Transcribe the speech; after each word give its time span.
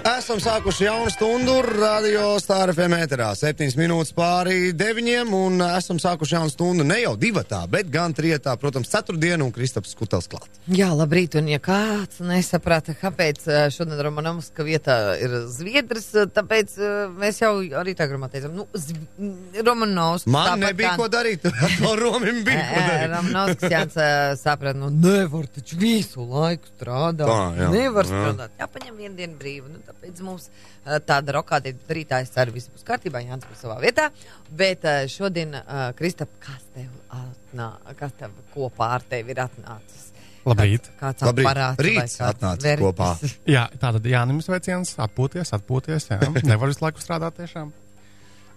Esam 0.00 0.38
sākuši 0.40 0.84
jaunu 0.86 1.10
stundu 1.12 1.54
radio 1.66 2.32
stāra 2.40 2.72
FM 2.72 2.94
ēterā. 3.02 3.26
7 3.36 3.74
minūtes 3.76 4.12
pāri 4.16 4.70
9 4.76 5.32
un 5.36 5.60
esam 5.66 5.98
sākuši 6.00 6.36
jaunu 6.36 6.52
stundu 6.52 6.84
ne 6.88 6.96
jau 7.02 7.12
divatā, 7.20 7.58
bet 7.70 7.90
gan 7.92 8.14
trietā, 8.16 8.54
protams, 8.60 8.88
ceturtdienu 8.92 9.48
un 9.48 9.52
Kristaps 9.52 9.92
Kutels 9.98 10.28
klāt. 10.30 10.46
Jā, 10.72 10.88
labrīt, 10.96 11.36
un 11.40 11.50
ja 11.52 11.58
kāds 11.62 12.20
nesaprata, 12.24 12.94
kāpēc 13.00 13.44
eh, 13.50 13.66
šodien 13.74 14.00
Romanovska 14.06 14.64
vietā 14.66 14.96
ir 15.20 15.34
Zviedrs, 15.52 16.08
eh, 16.16 16.28
tāpēc 16.32 16.76
eh, 16.80 16.96
mēs 17.20 17.42
jau 17.42 17.52
arī 17.82 17.94
tā 17.98 18.08
grumā 18.10 18.30
teicam, 18.32 18.56
nu, 18.56 18.66
Zv- 18.72 19.60
Romanovs. 19.66 20.24
Man 20.30 20.48
tāpat 20.54 20.64
nebija 20.64 20.94
kā- 20.94 21.02
ko 21.02 21.10
darīt, 21.12 21.44
to 21.82 21.94
Romim 22.00 22.40
bija 22.48 22.64
ko 22.70 22.84
darīt. 22.88 23.06
Romanovskis 23.16 23.76
Jānis 23.76 24.00
eh, 24.06 24.34
saprata, 24.40 24.78
nu, 24.80 24.92
nevar 24.96 25.50
taču 25.58 25.80
visu 25.82 26.24
laiku 26.30 26.72
strādāt. 26.72 27.26
Tā, 27.28 27.40
jā, 27.64 27.70
nevar 27.76 28.08
strādāt. 28.08 28.56
Jāpaņem 28.64 29.00
vienu 29.04 29.16
dienu 29.20 29.38
brīvu. 29.40 29.68
Nu, 29.70 29.82
tāpēc 29.90 30.20
mums 30.26 30.48
eh, 30.48 30.98
tāda 31.06 31.36
rokāta 31.36 31.72
rītā 31.90 32.22
es 32.24 32.32
ceru, 32.34 32.54
viss 32.56 32.70
būs 32.72 32.86
kārtībā, 32.86 33.22
Jānis 33.26 33.48
būs 33.50 33.64
savā 33.66 33.80
vietā. 33.82 34.08
Bet 34.50 34.86
eh, 34.88 35.02
šodien, 35.10 35.56
uh, 35.58 35.90
Kristap, 35.98 36.32
kas 36.42 36.62
tev 36.74 36.88
atnā, 37.16 37.72
kas 37.98 38.14
tev 38.18 38.36
kopā 38.54 38.94
ar 38.96 39.06
tevi 39.10 39.34
ir 39.34 39.42
atnācis? 39.44 40.10
Labrīt. 40.46 40.88
Kāds, 40.96 41.20
kāds 41.20 41.26
Labrīt. 41.28 41.46
aparāts 41.46 41.84
Rīts 41.84 42.16
kāds 42.16 42.30
atnācis 42.30 42.68
verķis? 42.70 42.86
kopā. 42.86 43.10
Jā, 43.56 43.66
tātad 43.82 44.06
Jānis 44.08 44.48
veiciens, 44.48 44.94
atpūties, 45.04 45.52
atpūties. 45.58 46.08
Jā. 46.14 46.20
Nevar 46.50 46.72
visu 46.72 46.86
laiku 46.86 47.02
strādāt 47.04 47.36
tiešām. 47.42 47.74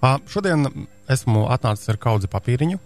Uh, 0.04 0.18
šodien 0.32 0.68
esmu 1.12 1.48
atnācis 1.52 1.92
ar 1.92 2.00
kaudzi 2.02 2.32
papīriņu. 2.32 2.80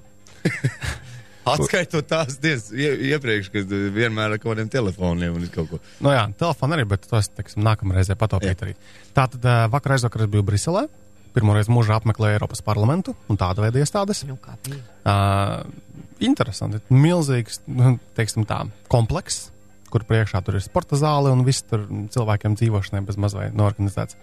Atskaitot 1.53 2.07
tās 2.09 2.37
dienas 2.43 2.69
ie, 2.75 2.89
iepriekš, 3.13 3.49
kad 3.53 3.73
vienmēr 3.95 4.35
ar 4.35 4.41
kaut 4.41 4.53
kādiem 4.53 4.69
telefoniem 4.71 5.35
un 5.39 5.49
kaut 5.53 5.71
ko. 5.71 5.81
No 6.03 6.13
jā, 6.15 6.23
telefonu 6.39 6.77
arī, 6.77 6.87
bet 6.89 7.07
tos, 7.09 7.29
teiksim, 7.37 7.63
nākamreizē 7.67 8.17
patopīt 8.19 8.63
arī. 8.65 8.77
Tātad 9.17 9.43
uh, 9.43 9.65
vakar 9.73 9.97
aizvakar 9.97 10.25
es 10.25 10.31
biju 10.33 10.45
Briselē. 10.47 10.87
Pirmoreiz 11.35 11.69
mūžā 11.69 11.99
apmeklēju 11.99 12.39
Eiropas 12.39 12.63
parlamentu 12.65 13.13
un 13.29 13.37
tādu 13.37 13.61
veidu 13.61 13.81
iestādes. 13.83 14.23
Nu, 14.25 14.39
kā 14.41 14.55
bija? 14.65 14.79
Uh, 15.05 16.07
interesanti. 16.23 16.81
Milzīgs, 16.89 17.61
nu, 17.69 17.97
teiksim 18.17 18.47
tā, 18.49 18.63
komplekss, 18.89 19.51
kur 19.93 20.05
priekšā 20.07 20.41
tur 20.45 20.57
ir 20.57 20.65
sporta 20.65 20.97
zāle 20.99 21.31
un 21.33 21.45
viss 21.47 21.65
tur 21.67 21.85
cilvēkiem 22.13 22.57
dzīvošanai 22.57 23.03
bez 23.05 23.19
mazliet 23.21 23.55
norganizēts. 23.57 24.17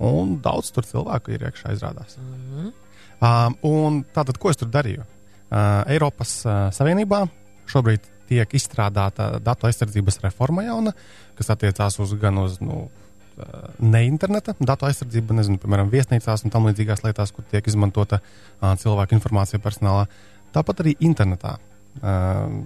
Un 0.00 0.38
daudz 0.42 0.72
tur 0.74 0.88
cilvēku 0.88 1.36
ir 1.36 1.46
iekšā 1.46 1.76
izrādās. 1.76 2.16
Mm 2.18 2.42
-hmm. 2.50 2.72
uh, 3.20 3.54
un 3.70 4.04
tātad, 4.14 4.38
ko 4.40 4.50
es 4.50 4.56
tur 4.56 4.68
darīju? 4.68 5.04
Uh, 5.50 5.82
Eiropas 5.90 6.40
uh, 6.46 6.68
Savienībā 6.74 7.24
šobrīd 7.70 8.04
tiek 8.30 8.52
izstrādāta 8.54 9.32
datu 9.42 9.66
aizsardzības 9.66 10.20
reforma 10.22 10.62
jauna, 10.62 10.94
kas 11.38 11.50
attiecās 11.50 11.98
uz 12.02 12.14
gan 12.22 12.38
uz 12.38 12.60
nu, 12.62 12.84
uh, 12.86 13.70
ne 13.82 14.04
interneta 14.06 14.54
datu 14.60 14.86
aizsardzību, 14.86 15.34
nezinu, 15.40 15.58
piemēram, 15.62 15.90
viesnīcās 15.90 16.46
un 16.46 16.54
tam 16.54 16.68
līdzīgās 16.70 17.02
lietās, 17.06 17.34
kur 17.34 17.46
tiek 17.50 17.66
izmantota 17.66 18.20
uh, 18.22 18.76
cilvēku 18.78 19.18
informācija 19.18 19.62
personālā. 19.62 20.06
Tāpat 20.54 20.84
arī 20.84 20.94
internetā. 21.02 21.56
Uh, 21.98 22.62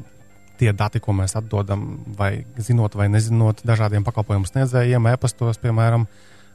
tie 0.60 0.72
dati, 0.77 1.00
ko 1.02 1.14
mēs 1.16 1.34
atdodam, 1.38 1.86
vai 2.18 2.44
zinot 2.60 2.94
vai 2.98 3.08
nezinot 3.12 3.64
dažādiem 3.66 4.05
pakalpojumu 4.06 4.48
sniedzējiem, 4.48 5.10
e-pastos, 5.14 5.58
piemēram, 5.62 6.06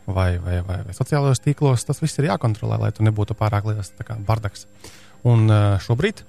vai, 0.07 0.31
vai, 0.41 0.59
vai, 0.66 0.80
vai 0.88 0.95
sociālajos 0.95 1.44
tīklos, 1.44 1.85
tas 1.88 2.00
viss 2.02 2.22
ir 2.22 2.30
jākontrolē, 2.30 2.80
lai 2.80 2.91
tur 2.95 3.07
nebūtu 3.07 3.38
pārāk 3.39 3.67
liels 3.69 3.91
bardaks. 4.27 4.67
Un 5.28 5.52
šobrīd 5.84 6.23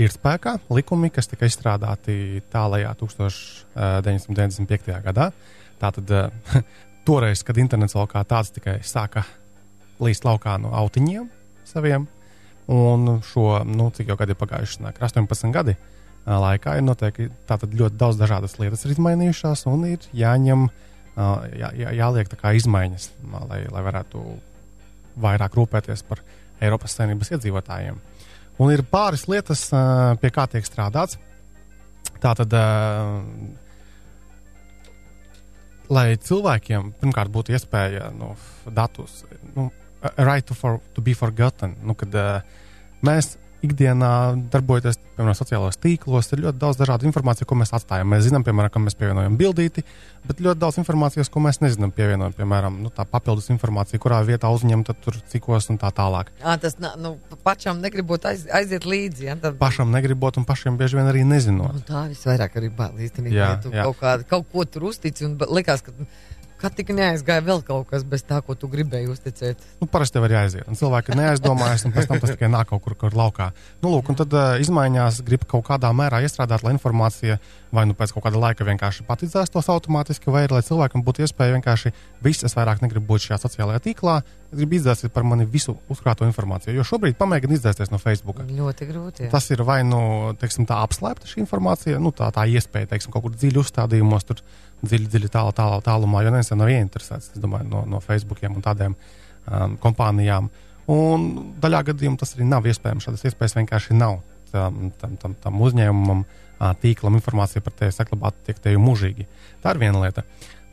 ir 0.00 0.10
spēkā 0.10 0.56
likumi, 0.72 1.10
kas 1.14 1.28
tika 1.30 1.46
izstrādāti 1.46 2.40
tālajā 2.50 2.90
1995. 3.02 5.02
gadā. 5.04 5.30
Tātad 5.80 6.06
toreiz, 7.08 7.44
kad 7.46 7.60
internets 7.60 7.94
vēl 7.96 8.08
kā 8.10 8.20
tāds 8.28 8.50
tikai 8.56 8.76
sāka 8.86 9.22
līst 10.00 10.24
laukā 10.24 10.56
no 10.60 10.72
autiņiem 10.76 11.28
saviem, 11.68 12.06
un 12.70 13.20
šo, 13.26 13.64
nu, 13.68 13.90
cik 13.94 14.08
jau 14.10 14.18
gadi 14.18 14.34
ir 14.34 14.40
pagājuši, 14.40 14.82
nāk 14.86 15.00
18 15.02 15.52
gadi 15.54 15.74
laikā 16.26 16.76
ir 16.78 16.84
noteikti 16.84 17.28
tātad 17.48 17.72
ļoti 17.76 17.98
daudz 17.98 18.18
dažādas 18.20 18.58
lietas 18.60 18.84
ir 18.84 18.94
izmainījušās, 18.94 19.64
un 19.70 19.86
ir 19.88 20.04
jāņem, 20.16 20.66
jā, 21.16 21.70
jā, 21.78 21.94
jāliek 21.96 22.30
tā 22.30 22.38
kā 22.40 22.52
izmaiņas, 22.58 23.10
lai, 23.48 23.62
lai 23.70 23.84
varētu 23.86 24.24
vairāk 25.20 25.56
rūpēties 25.58 26.04
par 26.08 26.22
Eiropas 26.60 26.96
Savienības 26.96 27.32
iedzīvotājiem. 27.36 27.98
Un 28.60 28.72
ir 28.74 28.84
pāris 28.88 29.26
lietas, 29.30 29.66
ā, 29.72 29.82
pie 30.20 30.30
kā 30.34 30.46
tiek 30.52 30.66
strādāts. 30.68 31.18
Tātad, 32.20 32.52
ā, 32.52 32.64
lai 35.90 36.06
cilvēkiem 36.20 36.94
pirmkārt 37.00 37.32
būtu 37.32 37.56
iespēja 37.56 38.10
nu, 38.14 38.34
datus, 38.68 39.24
nu, 39.56 39.70
right 40.16 40.46
to, 40.46 40.54
for, 40.54 40.80
to 40.94 41.04
be 41.04 41.14
forgotten, 41.16 41.76
nu, 41.84 41.96
kad 41.98 42.14
uh, 42.16 42.60
mēs 43.06 43.34
ikdienā 43.66 44.10
darbojoties, 44.52 44.98
piemēram, 45.16 45.36
sociālajos 45.36 45.78
tīklos, 45.82 46.30
ir 46.32 46.42
ļoti 46.46 46.60
daudz 46.60 46.78
dažādu 46.80 47.08
informāciju, 47.08 47.48
ko 47.48 47.58
mēs 47.60 47.72
atstājam. 47.76 48.08
Mēs 48.08 48.24
zinām, 48.28 48.44
piemēram, 48.46 48.72
ka 48.72 48.82
mēs 48.82 48.96
pievienojam 48.98 49.36
bildīti, 49.40 49.84
bet 50.26 50.40
ļoti 50.44 50.60
daudz 50.62 50.80
informācijas, 50.80 51.30
ko 51.32 51.42
mēs 51.44 51.60
nezinām, 51.60 51.92
pievienojam, 51.96 52.34
piemēram, 52.38 52.78
nu, 52.84 52.92
tā 52.94 53.04
papildus 53.08 53.50
informācija, 53.52 54.00
kurā 54.02 54.22
vietā 54.26 54.48
uzņemt, 54.54 54.92
tur 55.04 55.20
cikos 55.32 55.68
un 55.72 55.80
tā 55.82 55.92
tālāk. 55.96 56.32
À, 56.40 56.56
tas 56.60 56.78
nu, 56.80 57.14
pašam 57.44 57.82
negribot 57.84 58.24
aiz, 58.30 58.46
aiziet 58.48 58.88
līdzi. 58.88 59.28
Ja? 59.28 59.36
Tad, 59.40 59.60
Pašam 59.60 59.92
negribot 59.92 60.40
un 60.40 60.48
pašiem 60.48 60.80
bieži 60.80 61.00
vien 61.00 61.12
arī 61.12 61.26
nezinot. 61.28 61.76
Nu, 61.76 61.84
tā 61.86 62.06
visvairāk 62.10 62.56
arī 62.60 62.72
bail 62.74 63.04
īstenībā. 63.06 63.36
Ja 63.36 63.52
tu 63.60 63.74
jā. 63.74 63.84
kaut, 63.84 64.00
kā, 64.00 64.16
kaut 64.34 64.48
ko 64.52 64.64
tur 64.64 64.88
uztici 64.90 65.28
un 65.28 65.36
likās, 65.52 65.84
ka, 65.84 65.92
ka 66.60 66.70
tik 66.74 66.92
neaizgāja 66.96 67.44
vēl 67.46 67.62
kaut 67.66 67.88
kas 67.90 68.04
bez 68.06 68.24
tā, 68.26 68.40
ko 68.44 68.56
tu 68.58 68.68
gribēji 68.70 69.10
uzticēt. 69.12 69.64
Nu, 69.80 69.88
parasti 69.90 70.18
tev 70.18 70.28
ir 70.28 70.36
jāaiziet. 70.36 70.66
Un 70.70 70.78
cilvēki 70.78 71.16
neaizdomājas, 71.18 71.86
un 71.88 71.94
pēc 71.96 72.10
tam 72.10 72.20
tas 72.22 72.34
tikai 72.34 72.50
nāk 72.52 72.70
kaut 72.70 72.84
kur, 72.84 72.96
kur 73.00 73.16
laukā. 73.16 73.50
Nu, 73.82 73.94
lūk, 73.94 74.12
un 74.12 74.20
tad 74.20 74.36
uh, 74.36 74.60
izmaiņās 74.62 75.22
grib 75.26 75.46
kaut 75.50 75.66
kādā 75.70 75.92
mērā 75.96 76.22
iestrādāt, 76.26 76.64
lai 76.66 76.76
informācija 76.76 77.40
vai 77.74 77.86
nu 77.86 77.94
pēc 77.96 78.12
kaut 78.14 78.24
kāda 78.26 78.40
laika 78.40 78.66
vienkārši 78.66 79.06
patidzēs 79.06 79.52
tos 79.54 79.68
automātiski, 79.70 80.30
vai 80.32 80.44
arī 80.46 80.58
lai 80.58 80.64
cilvēkam 80.66 81.04
būtu 81.06 81.24
iespēja 81.24 81.54
vienkārši 81.56 81.92
viss, 82.24 82.44
es 82.46 82.56
vairāk 82.58 82.82
negribu 82.82 83.12
būt 83.12 83.28
šajā 83.28 83.38
sociālajā 83.44 83.82
tīklā, 83.84 84.16
es 84.50 84.58
gribu 84.58 84.78
izdzēsties 84.78 85.14
par 85.14 85.26
mani 85.26 85.46
visu 85.46 85.76
uzkrāto 85.92 86.26
informāciju. 86.26 86.74
Jo 86.74 86.86
šobrīd 86.86 87.18
pamēģina 87.20 87.56
izdzēsties 87.56 87.92
no 87.94 88.00
Facebook. 88.02 88.42
Ļoti 88.50 88.90
grūti. 88.90 89.26
jā. 89.26 89.32
Tas 89.32 89.46
ir 89.54 89.62
vai 89.66 89.80
nu 89.86 90.00
teiksim, 90.40 90.66
tā 90.66 90.80
apslēpta 90.82 91.30
šī 91.30 91.44
informācija, 91.44 92.02
nu, 92.02 92.10
tā, 92.16 92.32
tā 92.34 92.46
iespēja 92.50 92.90
teiksim, 92.94 93.14
kaut 93.14 93.28
kur 93.28 93.38
dziļi 93.38 93.62
uzstādījumos, 93.62 94.26
tur 94.26 94.42
dziļi, 94.82 95.08
dziļi 95.12 95.30
tālu, 95.32 95.54
tālu, 95.56 95.80
tālumā, 95.84 96.24
jo 96.24 96.32
neviens 96.32 96.52
nav 96.56 96.72
ieinteresēts 96.72 97.34
es 97.34 97.42
domāju, 97.42 97.68
no, 97.70 97.84
no 97.88 98.00
Facebookiem 98.04 98.58
un 98.58 98.64
tādiem 98.64 98.96
um, 98.96 99.76
kompānijām. 99.82 100.50
Un 100.90 101.26
daļā 101.62 101.84
gadījumā 101.90 102.18
tas 102.20 102.34
arī 102.34 102.48
nav 102.48 102.66
iespējams. 102.66 103.06
Šādas 103.06 103.26
iespējas 103.28 103.58
vienkārši 103.60 103.96
nav. 103.98 104.20
Tam, 104.50 104.88
tam, 104.98 105.12
tam, 105.22 105.34
tam 105.38 105.60
uzņēmumam, 105.62 106.24
tīklam 106.82 107.14
informācija 107.20 107.62
par 107.62 107.76
tevi 107.78 107.94
saglabāta 107.94 108.48
tiek 108.48 108.58
te 108.58 108.72
jau 108.74 108.80
mūžīgi. 108.82 109.26
Tā 109.62 109.74
ir 109.74 109.80
viena 109.84 110.00
lieta. 110.02 110.24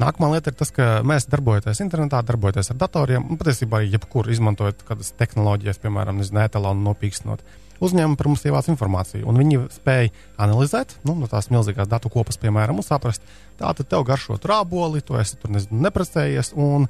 Nākamā 0.01 0.31
lieta 0.33 0.51
ir 0.51 0.57
tas, 0.57 0.69
ka 0.73 0.99
mēs 1.07 1.25
darbojamies 1.29 1.81
internetā, 1.81 2.19
darbojamies 2.25 2.69
ar 2.73 2.77
datoriem, 2.83 3.23
un 3.29 3.39
patiesībā 3.39 3.79
arī 3.79 3.95
jebkur 3.95 4.29
izmantojot 4.33 4.83
kādas 4.85 5.13
tehnoloģijas, 5.17 5.79
piemēram, 5.81 6.21
etalonu 6.43 6.85
nopīkstinot. 6.89 7.41
Uzņēmumi 7.83 8.17
par 8.17 8.29
mums 8.31 8.45
ievāc 8.47 8.69
informāciju, 8.71 9.27
un 9.29 9.37
viņi 9.41 9.59
spēj 9.75 10.09
analizēt 10.41 10.97
nu, 11.07 11.17
no 11.19 11.29
tās 11.29 11.51
milzīgās 11.53 11.89
datu 11.91 12.09
kopas, 12.13 12.39
piemēram, 12.41 12.79
un 12.79 12.85
saprast, 12.85 13.21
tā 13.59 13.73
tad 13.77 13.89
tev 13.91 14.07
garšo 14.07 14.39
trāboli, 14.41 15.03
tu 15.05 15.17
esi 15.19 15.37
tur 15.37 15.53
nezinu, 15.53 15.83
neprecējies, 15.85 16.55
un 16.57 16.87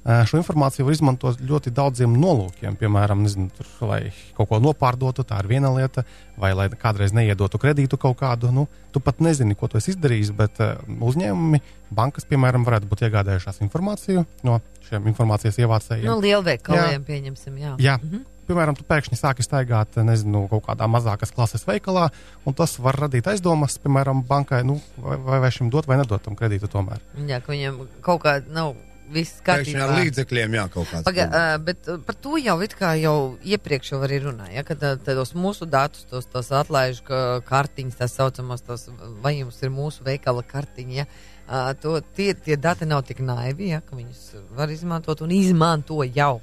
ē, 0.00 0.22
šo 0.28 0.40
informāciju 0.40 0.86
var 0.86 0.96
izmantot 0.96 1.42
ļoti 1.44 1.72
daudziem 1.76 2.14
nolūkiem. 2.16 2.78
Piemēram, 2.80 3.20
nezinu, 3.26 3.50
tur, 3.56 3.68
lai 3.90 4.00
kaut 4.36 4.48
ko 4.48 4.60
nopārdotu, 4.64 5.26
tā 5.28 5.42
ir 5.42 5.50
viena 5.50 5.72
lieta, 5.74 6.06
vai 6.40 6.54
lai 6.56 6.70
kādreiz 6.72 7.12
neiedotu 7.16 7.60
kredītu 7.60 8.00
kaut 8.00 8.16
kādu. 8.22 8.52
Nu, 8.54 8.66
tu 8.94 9.04
pat 9.04 9.20
nezini, 9.20 9.58
ko 9.58 9.68
tu 9.68 9.80
esi 9.80 9.92
izdarījis, 9.94 10.32
bet 10.36 10.60
uh, 10.64 10.80
uzņēmumi, 11.10 11.60
bankas, 11.92 12.28
piemēram, 12.30 12.64
varētu 12.68 12.88
būt 12.90 13.04
iegādājušās 13.08 13.60
informāciju 13.66 14.24
no 14.48 14.60
šiem 14.88 15.12
informācijas 15.12 15.60
ievācējiem. 15.60 16.08
Nu, 16.08 16.18
lielveikaliem 16.24 17.04
pieņemsim, 17.06 17.60
jā. 17.60 17.76
Jā. 17.78 18.00
-hmm. 18.00 18.24
Piemēram, 18.50 18.74
tu 18.74 18.82
pēkšņi 18.82 19.14
sāki 19.14 19.44
staigāt, 19.46 19.94
nezinu, 20.02 20.48
kaut 20.50 20.64
kādā 20.66 20.88
mazākas 20.90 21.30
klases 21.30 21.62
veikalā, 21.68 22.08
un 22.42 22.56
tas 22.58 22.72
var 22.82 22.98
radīt 23.04 23.28
aizdomas, 23.30 23.76
piemēram, 23.78 24.24
bankai, 24.26 24.64
nu, 24.66 24.80
vai, 24.98 25.18
vai, 25.22 25.38
vai 25.44 25.50
šim 25.54 25.70
dot 25.70 25.86
vai 25.86 26.00
nedot 26.00 26.24
tam 26.24 26.34
kredītu 26.38 26.66
tomēr. 26.72 26.98
jā, 27.30 27.38
ka 27.44 27.52
viņiem 27.54 27.78
kaut 28.02 28.24
kā 28.24 28.40
nav 28.50 28.74
viss 29.10 29.38
Pēkšņi 29.46 29.80
ar 29.82 29.92
līdzekļiem, 29.98 30.56
jā, 30.58 30.64
kaut 30.72 30.90
kāds. 30.90 31.06
Paga, 31.06 31.26
uh, 31.30 31.54
bet 31.62 31.88
par 32.06 32.18
to 32.22 32.36
jau 32.42 32.56
jau 32.98 33.14
iepriekš 33.54 33.92
jau 33.94 34.02
arī 34.06 34.20
runāja, 34.26 34.52
ja, 34.58 34.66
ka 34.66 34.74
tā- 34.78 34.96
tādos 34.98 35.34
mūsu 35.34 35.66
datus, 35.70 36.06
tos, 36.10 36.26
tos 36.30 36.50
atlaižu 36.50 37.06
ka 37.06 37.40
kartiņas, 37.46 37.98
tā 38.02 38.10
saucamos, 38.10 38.62
tos, 38.66 38.88
vai 39.22 39.36
jums 39.38 39.62
ir 39.62 39.70
mūsu 39.74 40.06
veikala 40.06 40.42
kartiņa, 40.42 40.94
ja, 40.94 41.06
uh, 41.46 41.72
to, 41.74 42.00
tie, 42.16 42.34
tie 42.34 42.56
dati 42.56 42.86
nav 42.86 43.02
tik 43.06 43.22
naivi, 43.22 43.70
ja, 43.74 43.80
ka 43.80 43.98
viņus 43.98 44.54
var 44.58 44.70
izmantot 44.70 45.22
un 45.26 45.34
izmanto 45.34 46.02
jau, 46.06 46.40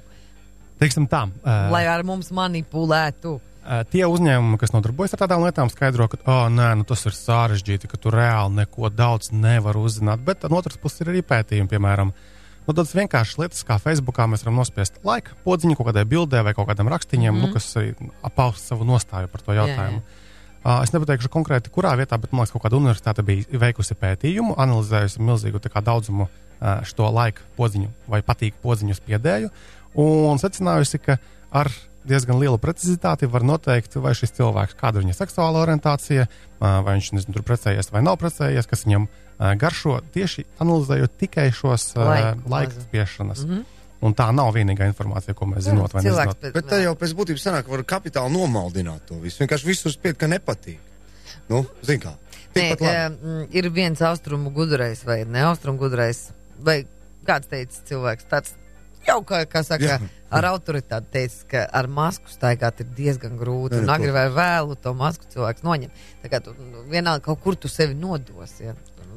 Teiksim 0.78 1.08
tā, 1.10 1.26
uh, 1.26 1.68
lai 1.74 1.84
ar 1.90 2.04
mums 2.06 2.30
manipulētu. 2.34 3.36
Uh, 3.68 3.82
Tie 3.92 4.04
uzņēmumi, 4.08 4.56
kas 4.60 4.72
nodarbojas 4.72 5.12
ar 5.16 5.24
tādām 5.24 5.44
lietām, 5.44 5.68
skaidro, 5.68 6.06
ka 6.08 6.22
oh, 6.24 6.46
nē, 6.48 6.70
nu, 6.80 6.86
tas 6.88 7.04
ir 7.04 7.12
sarežģīti, 7.12 7.90
ka 7.90 8.00
tu 8.00 8.12
reāli 8.14 8.62
neko 8.62 8.88
daudz 8.88 9.32
nevar 9.34 9.76
uzzināt. 9.76 10.22
Bet 10.24 10.46
no 10.48 10.60
otras 10.62 10.80
puses 10.80 11.02
ir 11.04 11.12
arī 11.12 11.24
pētījumi, 11.26 11.68
piemēram, 11.68 12.14
Nu, 12.68 12.74
tādas 12.76 12.90
vienkāršas 12.92 13.38
lietas, 13.40 13.62
kā 13.64 13.78
Facebookā 13.80 14.26
mēs 14.28 14.42
varam 14.44 14.58
nospiest 14.60 14.98
laika 15.08 15.32
podziņu 15.40 15.78
kaut 15.78 15.86
kādai 15.88 16.02
bildē 16.04 16.42
vai 16.44 16.52
kaut 16.52 16.66
kādam 16.68 16.90
rakstiņam, 16.92 17.32
mm 17.32 17.38
Mhm. 17.38 17.44
-hmm. 17.44 17.48
nu, 17.48 17.54
kas 17.54 17.76
arī 17.76 18.34
paust 18.36 18.66
savu 18.68 18.84
nostāju 18.84 19.28
par 19.32 19.40
to 19.40 19.52
jautājumu. 19.52 20.02
Uh, 20.64 20.82
es 20.82 20.92
nepateikšu 20.92 21.28
konkrēti, 21.28 21.70
kurā 21.70 21.96
vietā, 21.96 22.18
bet 22.20 22.32
man 22.32 22.40
liekas, 22.40 22.52
kaut 22.52 22.62
kāda 22.62 22.76
universitāte 22.76 23.22
bija 23.22 23.44
veikusi 23.52 23.94
pētījumu, 23.94 24.54
analizējusi 24.58 25.20
milzīgu 25.20 25.60
kā, 25.60 25.80
daudzumu 25.80 26.22
uh, 26.22 26.84
šo 26.84 27.08
laika 27.10 27.40
podziņu 27.56 27.88
vai 28.08 28.20
patīk 28.22 28.54
podziņu 28.62 28.94
spiedēju, 28.94 29.48
un 29.98 30.40
secinājusi, 30.40 31.00
ka 31.02 31.18
ar 31.50 31.70
diezgan 32.08 32.38
lielu 32.40 32.56
precizitāti 32.62 33.28
var 33.28 33.44
noteikt, 33.44 33.98
vai 34.00 34.14
šis 34.16 34.32
cilvēks, 34.38 34.76
kāda 34.78 35.00
ir 35.00 35.06
viņa 35.06 35.16
seksuāla 35.18 35.60
orientācija, 35.66 36.28
vai 36.60 36.94
viņš 36.94 37.10
nezinu, 37.16 37.34
tur 37.36 37.44
precējies 37.48 37.90
vai 37.92 38.02
nav 38.06 38.16
precējies, 38.22 38.68
kas 38.70 38.86
viņam 38.86 39.08
garšo, 39.60 39.98
tieši 40.14 40.46
analizējot 40.62 41.18
tikai 41.20 41.48
šos 41.54 41.90
Laiku 41.98 42.48
laika 42.50 42.80
spiešanas. 42.86 43.44
Mhm. 43.44 43.66
Un 44.06 44.14
tā 44.14 44.28
nav 44.30 44.52
vienīgā 44.54 44.86
informācija, 44.86 45.34
ko 45.34 45.48
mēs 45.50 45.66
zinām. 45.66 45.88
Cilvēks 45.90 46.36
pēc- 46.38 46.52
Bet 46.54 46.68
tā 46.70 46.78
jau 46.84 46.94
pēc 46.94 47.14
būtības 47.18 47.42
sanāk, 47.42 47.64
ka 47.66 47.70
var 47.74 47.82
kapitāli 47.82 48.30
nomaldināt 48.30 49.00
to 49.10 49.18
visu. 49.18 49.42
Vienkārši 49.42 49.66
visur 49.66 49.90
spied, 49.90 50.16
ka 50.16 50.26
nepatīk. 50.30 50.78
Nu, 51.50 51.66
zin 51.82 51.98
kā. 51.98 52.12
Nē, 52.54 52.76
ka, 52.78 53.10
mm, 53.10 53.48
ir 53.50 53.70
viens 53.70 53.98
austrumu 53.98 54.52
gudrais 54.54 55.02
vai 55.04 55.24
ne 55.24 55.42
austrumu 55.50 55.78
gudrais, 55.78 56.30
vai 56.60 56.86
kāds 57.26 57.48
teica 57.50 57.74
cilvēks 57.90 58.24
tāds. 58.30 58.52
Jau 59.08 59.18
kā, 59.24 59.42
kā 59.48 59.62
saka, 59.64 59.98
ar 60.30 60.46
autoritāti 60.50 61.08
teica, 61.14 61.44
ka 61.52 61.64
ar 61.80 61.88
masku 61.88 62.28
staigāt 62.32 62.82
ir 62.84 62.90
diezgan 62.96 63.38
grūti. 63.40 63.80
Un 63.80 63.88
agri 63.94 64.12
vai 64.12 64.26
vēlu 64.34 64.76
to 64.82 64.92
masku 64.96 65.24
cilvēks 65.32 65.64
noņem. 65.64 65.90
Tā 66.22 66.28
kā 66.32 66.42
tu 66.44 66.52
nu, 66.58 66.84
vienalga 66.92 67.24
kaut 67.24 67.40
kur 67.44 67.56
tu 67.56 67.70
sevi 67.72 67.96
nodos. 67.96 68.58
Ja. 68.60 68.74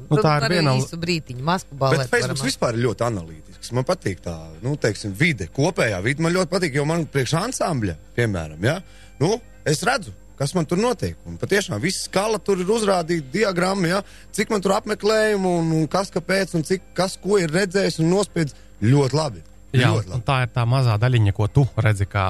Nu, 0.08 0.16
tā 0.20 0.38
ir 0.40 0.48
viena- 0.50 0.72
īsu 0.76 0.96
brītiņu 1.00 1.44
masku. 1.44 1.76
Bet 1.78 2.08
Facebook 2.10 2.42
vispār 2.44 2.74
ir 2.76 2.86
ļoti 2.88 3.04
analītisks. 3.06 3.72
Man 3.72 3.84
patīk 3.84 4.20
tā, 4.24 4.34
nu, 4.64 4.74
teiksim, 4.76 5.12
vide, 5.16 5.46
kopējā 5.52 6.00
vide. 6.02 6.24
Man 6.24 6.32
ļoti 6.34 6.50
patīk, 6.52 6.74
jo 6.74 6.84
man 6.88 7.06
priekš 7.06 7.36
ansambļa, 7.44 7.94
piemēram, 8.16 8.64
ja, 8.64 8.80
nu, 9.20 9.40
es 9.64 9.84
redzu, 9.86 10.12
kas 10.36 10.54
man 10.56 10.66
tur 10.66 10.80
notiek. 10.82 11.16
Un 11.28 11.38
patiešām 11.38 11.80
viss 11.80 12.08
skala 12.08 12.40
tur 12.42 12.58
ir 12.60 12.66
uzrādīta 12.66 13.30
diagramma, 13.32 13.88
ja, 13.88 14.02
cik 14.32 14.50
man 14.50 14.60
tur 14.64 14.74
apmeklējumu 14.80 15.54
un, 15.60 15.72
un 15.72 15.86
kas 15.92 16.10
kāpēc 16.10 16.56
un 16.58 16.66
cik 16.66 16.92
kas 16.98 17.16
ko 17.22 17.38
ir 17.38 17.52
redzējis 17.52 18.00
un 18.02 18.10
nospiedz 18.10 18.56
ļoti 18.82 19.16
labi. 19.16 19.44
Jā, 19.72 19.88
tā 20.26 20.42
ir 20.44 20.50
tā 20.52 20.66
mazā 20.68 20.98
daļiņa, 21.00 21.32
ko 21.32 21.46
tu 21.48 21.62
redzi 21.80 22.04
kā 22.06 22.26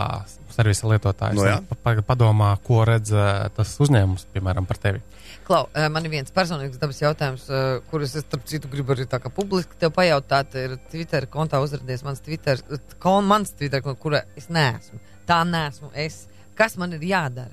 servisa 0.54 0.86
lietotājs. 0.86 1.34
Nu 1.34 1.46
jā. 1.48 1.56
Pa- 1.68 1.78
pa- 1.82 2.02
Padomā, 2.12 2.52
ko 2.62 2.84
redz 2.86 3.10
eh, 3.12 3.48
tas 3.56 3.72
uzņēmums, 3.82 4.26
piemēram, 4.34 4.66
par 4.68 4.78
tevi. 4.78 5.00
Klau, 5.46 5.64
eh, 5.74 5.88
man 5.90 6.04
ir 6.06 6.12
viens 6.12 6.30
personīgs 6.30 6.78
dabas 6.78 7.00
jautājums, 7.02 7.48
eh, 7.50 7.80
kurus 7.90 8.14
es, 8.14 8.22
starp 8.28 8.44
citu, 8.46 8.68
gribu 8.70 8.94
arī 8.94 9.08
tā 9.10 9.18
kā 9.18 9.32
publiski 9.34 9.74
tev 9.80 9.90
pajautāt. 9.96 10.54
Ir 10.54 10.76
Twitter 10.90 11.26
kontā 11.26 11.58
uzrādījies 11.64 12.04
mans 12.06 12.20
Twitter, 12.22 12.62
kon, 13.02 13.24
mans 13.26 13.50
Twitter, 13.58 13.82
konts, 13.82 13.98
kura 14.00 14.22
es 14.36 14.46
neesmu. 14.48 15.00
Tā 15.26 15.42
neesmu 15.48 15.90
es. 15.94 16.26
Kas 16.54 16.76
man 16.76 16.92
ir 16.92 17.00
jādara? 17.00 17.50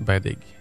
Bēdīgi. 0.00 0.53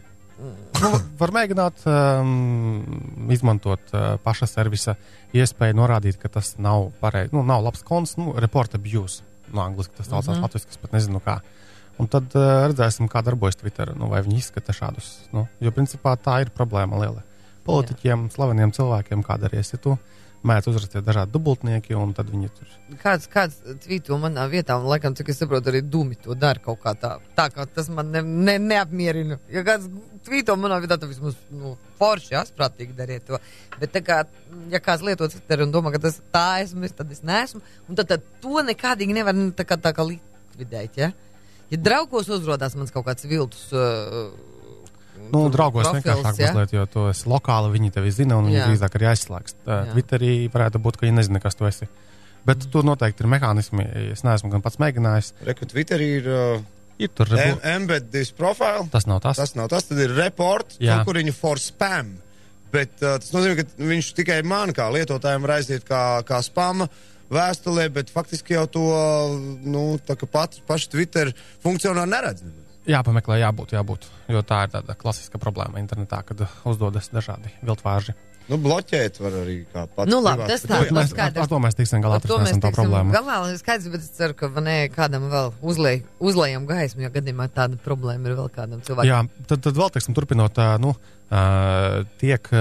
Nu, 0.82 0.90
var 1.20 1.32
mēģināt 1.36 1.84
um, 1.88 3.28
izmantot 3.32 3.94
uh, 3.94 4.16
paša 4.24 4.48
servisa 4.50 4.96
iespēju 5.36 5.78
norādīt, 5.78 6.18
ka 6.22 6.32
tas 6.34 6.56
nav 6.62 6.90
pareizi. 7.02 7.34
Nu, 7.36 7.44
nav 7.48 7.64
labs 7.68 7.86
konts, 7.86 8.16
nu, 8.20 8.34
report 8.42 8.76
abuse. 8.80 9.22
No 9.54 9.62
angliski 9.62 9.94
tas 9.98 10.10
saucās, 10.10 10.32
mm. 10.32 10.40
-hmm. 10.40 10.48
latviešu, 10.48 10.82
pat 10.82 10.96
nezinu 10.98 11.22
kā. 11.24 11.38
Un 12.02 12.10
tad 12.10 12.34
uh, 12.34 12.66
redzēsim, 12.66 13.08
kā 13.10 13.22
darbojas 13.22 13.60
Twitter, 13.62 13.94
nu, 13.96 14.10
vai 14.10 14.24
viņi 14.26 14.40
izskata 14.42 14.74
šādus. 14.74 15.12
Nu, 15.32 15.46
jo, 15.62 15.72
principā, 15.72 16.18
tā 16.18 16.42
ir 16.42 16.50
problēma 16.50 17.00
liela. 17.00 17.22
Politiķiem, 17.64 18.30
slaveniem 18.34 18.74
cilvēkiem, 18.74 19.24
kāda 19.24 19.48
arī 19.48 19.62
esi 19.62 19.78
tu, 19.78 19.98
mēdz 20.48 20.70
uzrakstīt 20.72 21.06
dažādi 21.06 21.34
dubultnieki, 21.34 21.96
un 21.98 22.14
tad 22.16 22.30
viņi 22.32 22.50
tur 22.54 22.72
Kāds, 23.02 23.30
kāds 23.32 23.58
tvīto 23.84 24.18
manā 24.22 24.46
vietā, 24.52 24.76
un 24.80 24.90
laikam, 24.92 25.16
cik 25.18 25.32
es 25.34 25.40
saprotu, 25.42 25.72
arī 25.72 25.82
dumi 25.82 26.18
to 26.20 26.36
dara 26.38 26.62
kaut 26.64 26.82
kā 26.84 26.94
tā. 27.00 27.16
Tā 27.38 27.48
kā 27.54 27.66
tas 27.66 27.90
man 27.94 28.12
ne, 28.14 28.22
ne, 28.22 28.58
neapmierina. 28.62 29.40
Ja 29.52 29.64
kāds 29.68 29.90
tvīto 30.28 30.56
manā 30.60 30.78
vietā, 30.84 31.00
tad 31.00 31.10
vismaz 31.12 31.38
nu, 31.52 31.76
forši, 32.00 32.36
asprātīgi 32.42 32.96
dariet 32.98 33.28
to. 33.28 33.40
Bet 33.80 33.96
tā 33.96 34.04
kā, 34.06 34.22
ja 34.72 34.84
kāds 34.84 35.06
lieto 35.08 35.30
Twitter 35.32 35.66
un 35.66 35.74
domā, 35.74 35.94
ka 35.96 36.04
tas 36.08 36.20
tā 36.34 36.48
esmu, 36.64 36.86
es, 36.88 36.96
tad 36.98 37.12
es 37.16 37.24
neesmu, 37.26 37.64
un 37.88 38.00
tad, 38.00 38.12
tad 38.14 38.32
to 38.44 38.64
nekādīgi 38.68 39.16
nevar 39.16 39.38
nu, 39.38 39.52
tā 39.56 39.68
kā, 39.68 39.80
tā 39.80 39.96
kā 39.96 40.06
likvidēt, 40.08 41.00
ja? 41.00 41.14
Ja 41.72 41.80
draugos 41.82 42.28
uzrodās 42.30 42.76
mans 42.78 42.92
kaut 42.94 43.08
kāds 43.08 43.26
viltus. 43.26 43.72
Uh, 43.74 44.53
Nu, 45.32 45.46
draugos 45.54 45.88
profils, 45.88 46.04
vienkāršāk 46.04 46.40
ja? 46.42 46.52
mazliet, 46.54 46.74
jo 46.76 46.86
tu 46.92 47.06
esi 47.10 47.30
lokāli, 47.30 47.72
viņi 47.78 47.92
tevi 47.96 48.12
zina, 48.14 48.38
un 48.38 48.50
viņi 48.50 48.60
Jā. 48.60 48.66
drīzāk 48.70 48.98
arī 49.00 49.08
aizslēgs. 49.14 49.56
Tā, 49.64 49.78
Jā. 49.80 49.94
Twitterī 49.94 50.34
varētu 50.54 50.82
būt, 50.84 51.00
ka 51.00 51.08
viņi 51.08 51.18
nezina, 51.22 51.42
kas 51.44 51.56
tu 51.60 51.66
esi. 51.70 51.88
Bet 52.46 52.66
tur 52.74 52.84
noteikti 52.84 53.24
ir 53.24 53.30
mehānismi, 53.32 53.86
es 54.12 54.24
neesmu 54.28 54.52
gan 54.52 54.62
pats 54.66 54.80
mēģinājis. 54.84 55.32
Reku 55.48 55.66
Twitterī 55.72 56.10
ir 56.20 56.28
uh, 56.28 56.66
Ir 57.00 57.10
tur 57.16 57.32
em- 57.32 57.40
rebu... 57.40 57.62
embed 57.72 58.12
this 58.12 58.32
profile. 58.36 58.86
Tas 58.92 59.08
nav 59.10 59.22
tas. 59.24 59.40
Tas 59.40 59.56
nav 59.58 59.70
tas, 59.72 59.88
tad 59.90 60.02
ir 60.04 60.12
report, 60.18 60.76
Jā. 60.80 61.00
tur, 61.00 61.08
kur 61.14 61.22
viņi 61.22 61.34
for 61.38 61.62
spam. 61.62 62.18
Bet 62.74 62.94
uh, 63.02 63.16
tas 63.22 63.32
nozīmē, 63.34 63.62
ka 63.64 63.88
viņš 63.90 64.12
tikai 64.18 64.42
man 64.46 64.74
kā 64.76 64.90
lietotājiem 64.94 65.46
var 65.46 65.56
aiziet 65.60 65.88
kā, 65.88 66.04
kā 66.28 66.42
spama 66.46 66.90
vēstulē, 67.34 67.88
bet 67.94 68.12
faktiski 68.14 68.54
jau 68.58 68.66
to 68.70 68.84
nu, 69.66 69.86
pats 70.32 70.62
paši 70.68 70.90
Twitter 70.94 71.32
funkcionāri 71.64 72.12
neredz. 72.12 72.44
nemaz. 72.46 72.63
Jāpameklē, 72.84 73.38
jābūt, 73.40 73.78
jābūt. 73.78 74.10
Jo 74.28 74.42
tā 74.44 74.66
ir 74.66 74.74
tāda 74.74 74.96
klasiska 75.00 75.40
problēma 75.40 75.80
internetā, 75.80 76.20
kad 76.28 76.44
uzdodas 76.68 77.08
dažādi 77.16 77.54
viltvāži. 77.64 78.16
Nu, 78.52 78.58
bloķēt 78.60 79.18
var 79.24 79.36
arī 79.40 79.56
kā 79.72 79.86
pats. 79.88 80.10
Nu, 80.12 80.20
labi, 80.24 80.44
tas 80.50 80.66
tā, 80.66 80.82
tas 80.84 80.92
Mēs, 80.92 81.14
skaidrs. 81.14 81.46
ar 81.46 81.50
to 81.52 81.60
mēs 81.64 81.78
tiksim 81.78 82.04
galā, 82.04 82.18
Ar 82.20 82.26
to 82.28 82.40
mēs 82.42 82.52
tiksim 82.58 82.76
problēmu. 82.76 83.14
galā. 83.16 83.38
Skaidrs, 83.62 83.88
bet 83.94 84.04
es 84.04 84.12
ceru, 84.18 84.36
ka 84.36 84.50
ne, 84.60 84.76
kādam 84.92 85.30
vēl 85.32 85.54
uzlēj, 85.64 86.02
uzlējam 86.20 86.68
gaismu, 86.68 87.06
ja 87.06 87.12
gadījumā 87.14 87.48
tāda 87.56 87.80
problēma 87.86 88.28
ir 88.28 88.38
vēl 88.42 88.52
kādam 88.52 88.84
cilvēkam. 88.84 89.08
Jā, 89.10 89.48
tad, 89.48 89.64
tad 89.64 89.80
vēl, 89.80 89.94
teiksim, 89.96 90.18
turpinot, 90.18 90.60
nu, 90.84 90.92
tiek 92.20 92.52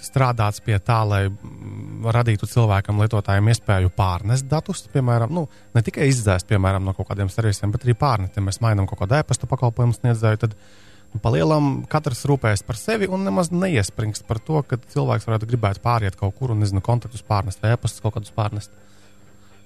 strādāts 0.00 0.62
pie 0.64 0.78
tā, 0.80 1.02
lai 1.04 1.22
mm, 1.28 2.06
radītu 2.14 2.48
cilvēkam, 2.48 3.02
lietotājiem 3.02 3.50
iespēju 3.52 3.92
pārnest 3.98 4.46
datus, 4.48 4.86
piemēram, 4.94 5.34
nu, 5.34 5.46
ne 5.74 5.82
tikai 5.84 6.08
izdzēst, 6.12 6.46
piemēram, 6.48 6.86
no 6.86 6.94
kaut 6.96 7.10
kādiem 7.10 7.28
servisiem, 7.32 7.74
bet 7.74 7.84
arī 7.84 7.96
pārnest. 7.98 8.38
Ja 8.38 8.46
mēs 8.46 8.62
mainām 8.64 8.88
kaut 8.88 9.02
kādu 9.02 9.18
e-pasta 9.18 9.50
pakalpojumu 9.50 9.98
sniedzēju, 9.98 10.42
tad 10.46 10.54
nu, 10.54 10.85
palielam 11.22 11.84
katrs 11.90 12.24
rūpējas 12.28 12.64
par 12.66 12.78
sevi 12.80 13.08
un 13.10 13.24
nemaz 13.26 13.52
neiespringst 13.54 14.26
par 14.28 14.40
to, 14.42 14.62
ka 14.66 14.78
cilvēks 14.92 15.28
varētu 15.28 15.48
gribēt 15.50 15.80
pāriet 15.84 16.18
kaut 16.18 16.36
kur 16.38 16.54
un, 16.54 16.60
nezinu, 16.62 16.82
kontaktus 16.84 17.24
pārnest, 17.26 17.62
vai 17.62 17.74
e-pastus 17.74 18.04
kaut 18.04 18.16
kādus 18.16 18.34
pārnest. 18.36 18.74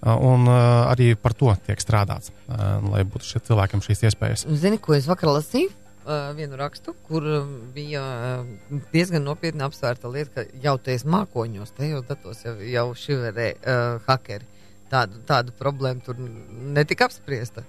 Un 0.01 0.49
uh, 0.49 0.89
arī 0.89 1.13
par 1.21 1.35
to 1.37 1.53
tiek 1.67 1.81
strādāts, 1.83 2.33
uh, 2.49 2.79
lai 2.89 3.03
būtu 3.05 3.27
šie 3.35 3.43
cilvēkiem 3.51 3.83
šīs 3.85 4.07
iespējas. 4.09 4.47
Zini, 4.63 4.81
ko 4.81 4.97
es 4.97 5.09
vakar 5.11 5.35
lasīju? 5.35 5.75
Uh, 6.01 6.31
vienu 6.33 6.57
rakstu, 6.57 6.95
kur 7.05 7.27
bija 7.75 8.01
uh, 8.01 8.79
diezgan 8.95 9.27
nopietni 9.29 9.67
apsvērta 9.67 10.09
lieta, 10.09 10.33
ka 10.41 10.63
jau 10.65 10.79
tajos 10.81 11.05
mākoņos, 11.05 11.75
tajos 11.77 12.07
datos 12.09 12.41
jau, 12.47 12.55
jau 12.65 12.87
šiverē 12.97 13.51
uh, 13.61 14.01
hakeri. 14.09 14.49
Tādu, 14.91 15.21
tādu 15.29 15.53
problēmu 15.61 16.01
tur 16.03 16.17
netika 16.19 17.07
apspriesta. 17.07 17.63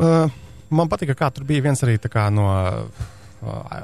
Uh, 0.00 0.32
man 0.70 0.90
patika, 0.90 1.16
kā 1.18 1.30
tur 1.34 1.46
bija 1.48 1.64
viens 1.68 1.82
arī 1.84 1.98
no 2.34 2.46
uh, 2.50 3.80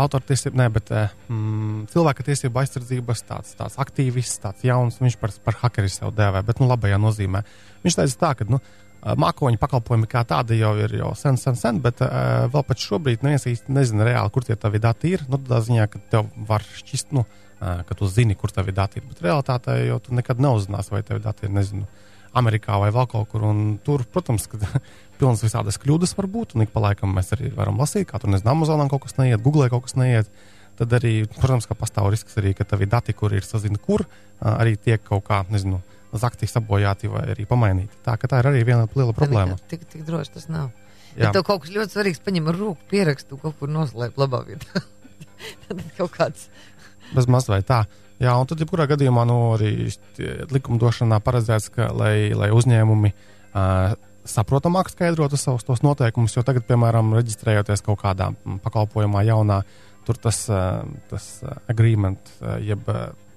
autortiesību, 0.00 0.58
ne, 0.58 0.68
bet 0.74 0.90
uh, 0.90 1.10
mm, 1.30 1.84
cilvēka 1.92 2.26
tiesību 2.26 2.62
aizsardzības 2.62 3.22
tāds, 3.28 3.52
tāds 3.58 3.76
aktīvists, 3.78 4.40
tāds 4.42 4.64
jauns, 4.66 4.98
viņš 5.02 5.18
par, 5.20 5.34
par 5.44 5.58
hakeri 5.62 5.90
sev 5.92 6.14
dēvē, 6.16 6.42
bet 6.46 6.62
nu 6.62 6.68
labajā 6.70 6.98
nozīmē. 6.98 7.44
Viņš 7.84 7.98
teica 8.00 8.18
tā, 8.24 8.32
ka, 8.40 8.48
nu, 8.50 8.58
uh, 8.58 9.14
mākoņu 9.20 9.60
pakalpojumi 9.62 10.10
kā 10.10 10.24
tādi 10.28 10.58
jau 10.58 10.74
ir 10.82 10.96
jau 10.98 11.12
sen, 11.18 11.38
sen, 11.40 11.58
sen, 11.60 11.78
bet 11.84 12.02
uh, 12.02 12.46
vēl 12.52 12.66
pat 12.66 12.82
šobrīd 12.82 13.22
neviens 13.26 13.46
īsti 13.50 13.74
nezina 13.74 14.08
reāli, 14.08 14.34
kur 14.34 14.46
tie 14.46 14.58
tavi 14.58 14.82
dati 14.82 15.14
ir. 15.14 15.26
Nu, 15.28 15.38
tādā 15.38 15.62
ziņā, 15.68 15.86
ka 15.92 16.02
tev 16.16 16.32
var 16.48 16.66
šķist, 16.80 17.14
nu, 17.14 17.26
uh, 17.26 17.84
ka 17.86 17.98
tu 17.98 18.10
zini, 18.10 18.34
kur 18.38 18.54
tavi 18.54 18.74
dati 18.74 18.98
ir, 18.98 19.06
bet 19.12 19.22
realitātē 19.22 19.78
jau 19.84 20.00
tu 20.02 20.16
nekad 20.16 20.42
neuzzināsi, 20.42 20.94
vai 20.96 21.04
tavi 21.06 21.22
dati 21.22 21.46
ir, 21.46 21.54
nezinu, 21.54 21.86
Amerikā 22.34 22.80
vai 22.82 22.90
vēl 22.94 23.06
kaut 23.10 23.30
kur. 23.30 23.44
Un 23.46 23.76
tur, 23.84 24.02
protams, 24.10 24.48
ka 24.50 24.58
pilnas 25.20 25.44
visādas 25.44 25.78
kļūdas 25.80 26.16
var 26.18 26.28
būt, 26.30 26.54
un 26.56 26.64
ik 26.64 26.72
pa 26.74 26.82
laikam 26.84 27.14
mēs 27.16 27.32
arī 27.36 27.52
varam 27.54 27.80
lasīt, 27.80 28.08
kā 28.10 28.20
tur 28.22 28.32
nezinu, 28.32 28.52
Amazonā 28.54 28.88
kaut 28.90 29.06
kas 29.06 29.18
neiet, 29.20 29.42
Google 29.44 29.70
kaut 29.72 29.86
kas 29.88 29.98
neiet. 30.00 30.30
Tad 30.74 30.90
arī, 30.96 31.20
protams, 31.30 31.68
ka 31.70 31.76
pastāv 31.78 32.08
risks 32.10 32.34
arī, 32.40 32.50
ka 32.58 32.66
tavi 32.66 32.88
dati, 32.90 33.14
kur 33.14 33.34
ir 33.36 33.44
sazina, 33.46 33.78
kur 33.78 34.02
arī 34.42 34.74
tiek 34.74 35.02
kaut 35.06 35.22
kā, 35.28 35.44
nezinu, 35.54 35.78
zakti 36.18 36.48
sabojāti 36.50 37.10
vai 37.10 37.28
arī 37.34 37.46
pamainīti. 37.46 38.00
Tā, 38.06 38.16
tā 38.18 38.40
ir 38.42 38.48
arī 38.50 38.64
viena 38.66 38.88
liela 38.90 39.14
problēma. 39.14 39.58
Tik, 39.70 39.86
tik 39.90 40.02
droši 40.06 40.34
tas 40.34 40.48
nav. 40.50 40.72
Ja 41.18 41.30
tev 41.34 41.44
kaut 41.46 41.62
kas 41.62 41.74
ļoti 41.74 41.94
svarīgs 41.94 42.22
paņem 42.24 42.50
ar 42.50 42.58
roku, 42.58 42.88
pierakstu 42.90 43.38
kaut 43.38 43.54
kur 43.60 43.70
noslēpt 43.70 44.18
labā 44.18 44.42
vietā. 44.48 44.82
Tad 45.66 45.82
kaut 45.98 46.14
kāds. 46.14 46.48
Bez 47.14 47.30
maz 47.30 47.46
vai 47.50 47.60
tā. 47.66 47.84
Jā, 48.22 48.34
un 48.38 48.46
tad, 48.46 48.60
jebkurā 48.62 48.86
gadījumā, 48.88 49.24
nu, 49.26 49.36
arī 49.56 49.90
likumdošanā 50.54 51.18
paredzēts, 51.22 51.66
ka, 51.74 51.88
lai, 51.98 52.30
lai 52.34 52.52
uzņēmumi 52.54 53.10
uh, 53.10 53.96
saprotamāk 54.24 54.90
skaidrotu 54.92 55.38
savus 55.40 55.66
tos 55.66 55.82
noteikumus, 55.84 56.36
jo 56.36 56.44
tagad, 56.46 56.66
piemēram, 56.68 57.12
reģistrējoties 57.18 57.84
kaut 57.84 58.00
kādā 58.02 58.30
mm, 58.32 58.62
pakalpojumā 58.64 59.24
jaunā, 59.28 59.62
tur 60.04 60.18
tas, 60.20 60.44
uh, 60.52 60.82
tas 61.10 61.28
uh, 61.44 61.58
agreement, 61.72 62.32
uh, 62.40 62.56
jeb 62.64 62.88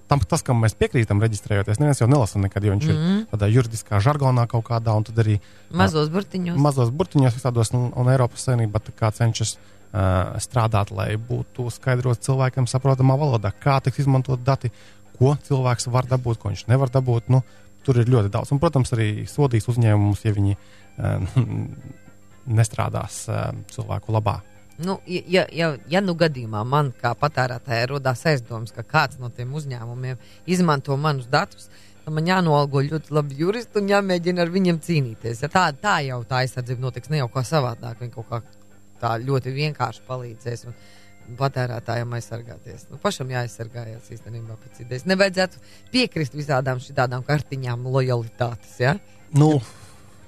tam, 0.07 0.21
tas, 0.23 0.43
kam 0.45 0.61
mēs 0.63 0.75
piekrītam, 0.79 1.21
reģistrējoties, 1.23 1.79
neviens 1.81 2.01
jau 2.01 2.09
nelasa 2.09 2.39
nekad, 2.39 2.63
jo 2.63 2.75
viņš 2.75 2.85
mm 2.87 2.99
-hmm. 2.99 3.19
ir 3.19 3.31
tādā 3.31 3.49
juridiskā 3.51 3.99
žargonā 4.03 4.47
kaut 4.47 4.65
kādā, 4.69 4.95
un 4.95 5.03
tad 5.03 5.19
arī 5.23 5.39
mazos 5.71 6.09
burtiņos. 6.09 6.57
Mazos 6.57 6.91
burtiņos 6.91 7.35
visādos, 7.35 7.73
un, 7.73 7.91
un 7.95 8.09
Eiropas 8.09 8.47
Savienība 8.47 8.81
cenšas 9.11 9.57
uh, 9.57 10.39
strādāt, 10.39 10.91
lai 10.91 11.15
būtu 11.17 11.69
skaidrots 11.71 12.25
cilvēkam 12.25 12.67
saprotamā 12.67 13.17
valodā, 13.19 13.51
kā 13.51 13.81
tiks 13.81 13.99
izmantot 13.99 14.43
dati, 14.43 14.71
ko 15.17 15.35
cilvēks 15.47 15.89
var 15.91 16.05
dabūt, 16.05 16.37
ko 16.37 16.49
viņš 16.49 16.67
nevar 16.67 16.89
dabūt. 16.89 17.29
Nu, 17.29 17.41
tur 17.87 18.01
ir 18.01 18.11
ļoti 18.11 18.33
daudz. 18.33 18.51
Un, 18.51 18.61
protams, 18.61 18.91
arī 18.95 19.25
sodīs 19.29 19.69
uzņēmumus, 19.71 20.25
ja 20.27 20.35
viņi 20.35 20.57
uh, 20.57 21.41
nestrādās 22.59 23.23
uh, 23.31 23.49
cilvēku 23.71 24.15
labā. 24.15 24.41
Nu, 24.77 24.99
ja, 25.09 25.47
ja, 25.49 25.71
ja 25.89 26.01
nu 26.05 26.13
gadījumā 26.13 26.61
man 26.67 26.91
kā 27.01 27.15
patērētājai 27.17 27.87
rodās 27.89 28.21
aizdoms, 28.29 28.75
ka 28.75 28.85
kāds 28.85 29.17
no 29.17 29.31
tiem 29.33 29.55
uzņēmumiem 29.57 30.19
izmanto 30.53 30.93
manus 31.01 31.25
datus, 31.31 31.71
tad 32.03 32.13
man 32.13 32.29
jānolgo 32.29 32.83
ļoti 32.85 33.15
labi 33.17 33.39
juristi 33.39 33.81
un 33.81 33.89
jāmēģina 33.89 34.45
ar 34.45 34.53
viņiem 34.53 34.77
cīnīties. 34.85 35.41
Ja 35.41 35.49
tā, 35.49 35.65
tā 35.81 35.95
jau 36.05 36.21
tā 36.29 36.43
aizsardzība 36.43 36.85
notiks 36.85 37.09
ne 37.09 37.23
jau 37.23 37.29
kā 37.33 37.41
savādāk, 37.47 37.97
viņa 38.03 38.13
kaut 38.13 38.29
kā 38.29 38.41
tā 39.01 39.15
ļoti 39.23 39.55
vienkārši 39.55 40.05
palīdzēs. 40.05 40.67
Un, 40.69 40.77
patērētājiem 41.39 42.15
aizsargāties. 42.17 42.87
Nu, 42.91 42.99
pašam 43.01 43.31
jāaizsargājas 43.33 44.07
īstenībā 44.15 44.55
pēc 44.61 44.81
idejas. 44.85 45.07
Nevajadzētu 45.09 45.61
piekrist 45.91 46.37
visādām 46.37 46.79
šādām 46.83 47.25
kartiņām 47.27 47.85
lojalitātes. 47.91 48.77
Ja? 48.79 48.95
Nu, 49.35 49.57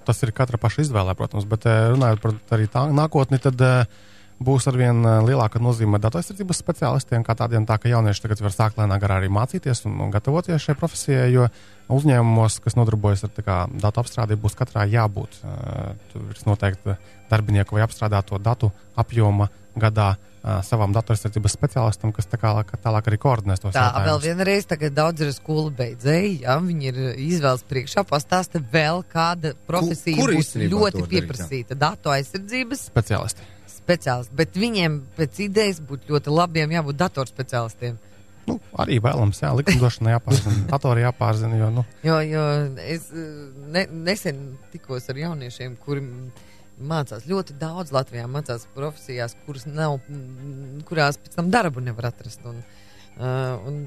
tas 0.08 0.20
ir 0.25 0.34
katra 0.36 0.60
paša 0.62 0.84
izvēle, 0.88 1.15
protams, 1.18 1.48
bet 1.50 1.68
eh, 1.70 1.88
runājot 1.94 2.24
par 2.24 2.38
arī 2.58 2.68
tā 2.72 2.86
nākotni, 2.91 3.39
tad 3.44 3.62
uh, 3.63 4.00
būs 4.39 4.68
arvien 4.72 5.03
eh, 5.03 5.18
lielāka 5.27 5.62
nozīme 5.62 6.00
datu 6.01 6.20
aizsardzības 6.20 6.62
speciālistiem, 6.63 7.24
kā 7.27 7.36
tādiem, 7.38 7.68
tā 7.68 7.77
ka 7.79 7.91
jaunieši 7.91 8.24
tagad 8.25 8.44
var 8.46 8.56
sākt 8.56 8.79
lēnā 8.79 9.00
garā 9.01 9.20
arī 9.20 9.32
mācīties 9.36 9.84
un, 9.89 10.00
un 10.06 10.13
gatavoties 10.13 10.63
šai 10.63 10.77
profesijai, 10.79 11.27
jo 11.34 11.48
uzņēmumos, 11.91 12.60
kas 12.63 12.77
nodarbojas 12.79 13.25
ar 13.27 13.34
kā, 13.44 13.60
datu 13.84 14.03
apstrādi, 14.03 14.39
būs 14.39 14.56
katrā 14.58 14.86
jābūt. 14.89 15.39
Tur 16.12 16.27
ir 16.29 16.41
noteikti 16.46 16.96
darbinieku 17.32 17.75
vai 17.75 17.86
apstrādāto 17.86 18.38
datu 18.41 18.70
apjoma 19.00 19.50
gadā 19.79 20.12
savam 20.63 20.93
datu 20.96 21.12
aizsardzības 21.13 21.53
speciālistam, 21.58 22.13
kas 22.15 22.25
tā 22.31 22.38
kā, 22.39 22.53
tālāk 22.84 23.10
arī 23.12 23.17
koordinēs 23.19 23.60
tos 23.60 23.74
Tā, 23.75 23.81
jautājumus. 23.89 24.08
vēl 24.08 24.19
vienreiz, 24.24 24.65
tagad 24.69 24.93
daudz 24.96 25.22
ir 25.25 25.34
skolu 25.36 25.72
beidzēji, 25.75 26.41
ja 26.46 26.55
viņi 26.63 26.91
ir 26.93 27.00
izvēles 27.27 27.65
priekšā, 27.67 28.05
pastāsta 28.08 28.62
vēl 28.72 29.03
kāda 29.12 29.51
profesija 29.67 30.15
Kur- 30.15 30.31
kur 30.31 30.39
būs 30.39 30.53
ļoti 30.55 30.91
to 30.96 31.05
darīt, 31.05 31.10
pieprasīta. 31.15 31.75
Datu 31.75 32.10
aizsardzības 32.15 32.86
speciālisti. 32.91 33.41
speciālisti, 33.67 34.36
bet 34.36 34.53
viņiem 34.55 35.01
pēc 35.17 35.39
idejas 35.50 35.81
būtu 35.81 36.13
ļoti 36.15 36.31
labiem 36.31 36.72
jābūt 36.77 36.98
datorspeciālistiem. 37.03 37.98
Nu, 38.50 38.55
arī 38.81 38.96
vēlams, 39.03 39.43
jā, 39.43 39.51
likumdošana 39.60 40.15
jāpārzina, 40.15 40.63
datori 40.72 41.03
jāpārzina, 41.03 41.58
jo, 41.60 41.67
nu, 41.69 41.84
Jo, 42.01 42.15
jo 42.25 42.46
es 42.81 43.12
eh, 43.13 43.25
ne, 43.75 43.84
nesen 44.08 44.39
tikos 44.72 45.05
ar 45.12 45.19
jauniešiem, 45.22 45.75
kuri 45.84 46.01
mācās 46.81 47.25
ļoti 47.29 47.55
daudz 47.59 47.91
Latvijā, 47.95 48.27
mācās 48.31 48.67
profesijās, 48.75 49.36
kuras 49.45 49.65
nav, 49.67 49.98
kurās 50.88 51.17
pēc 51.19 51.36
tam 51.39 51.50
darbu 51.53 51.83
nevar 51.83 52.09
atrast. 52.12 52.39
Un, 52.48 52.62
uh, 53.17 53.67
un 53.67 53.81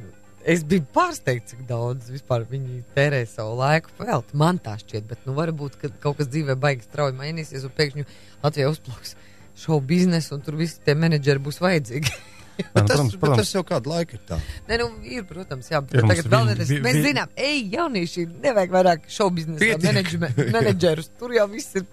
es 0.44 0.64
biju 0.66 0.84
pārsteigts, 0.94 1.52
cik 1.54 1.64
daudz 1.68 2.11
viņi 2.12 2.82
tērē 2.96 3.22
savu 3.30 3.56
laiku 3.61 3.90
vēl. 4.00 4.25
Man 4.34 4.58
tā 4.64 4.76
šķiet, 4.80 5.06
bet 5.11 5.25
nu 5.28 5.37
varbūt, 5.38 5.78
ka 5.80 5.92
kaut 6.02 6.18
kas 6.20 6.28
dzīvē 6.32 6.56
baigas 6.61 6.88
strauji 6.90 7.16
mainīsies 7.20 7.64
un 7.68 7.75
pēkšņi 7.78 8.06
Latvijā 8.42 8.68
uzplauks 8.75 9.16
šovu 9.62 9.80
biznesu 9.87 10.34
un 10.38 10.42
tur 10.44 10.56
visi 10.56 10.80
tie 10.84 10.94
menedžeri 10.99 11.38
būs 11.44 11.61
vajadzīgi. 11.62 12.12
nē, 12.58 12.64
nu, 12.64 12.82
Tas, 12.84 12.84
protams, 12.99 13.14
protams, 13.20 13.38
tas 13.42 13.50
jau 13.54 13.62
kādu 13.68 13.90
laiku 13.92 14.16
ir 14.18 14.22
tā. 14.28 14.37
Nē, 14.68 14.76
nu, 14.82 14.87
ir, 15.08 15.22
protams, 15.28 15.68
jā, 15.72 15.80
bet 15.84 15.94
Ir 16.00 16.08
tagad 16.08 16.28
vēl 16.32 16.42
vi- 16.42 16.50
vienreiz 16.52 16.72
vi- 16.72 16.80
mēs 16.84 16.96
vi- 16.99 17.04
zinām, 17.06 17.30
ej, 17.37 17.62
jaunieši, 17.76 18.25
nevajag 18.44 18.75
vairāk 18.76 19.06
šovu 19.12 19.34
biznesa 19.38 19.62
Pietiek. 19.62 20.12
menedžerus. 20.56 21.08
Tur 21.20 21.32
jau 21.37 21.46
viss 21.52 21.76
ir, 21.80 21.87